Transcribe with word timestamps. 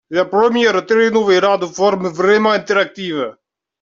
C'est 0.09 0.17
la 0.17 0.25
première 0.25 0.83
télénovela 0.83 1.59
de 1.59 1.67
forme 1.67 2.07
vraiment 2.07 2.49
interactive. 2.49 3.35